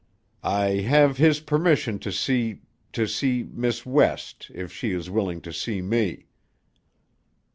[0.41, 2.61] "I have his permission to see
[2.91, 6.25] to see Miss West, if she is willing to see me."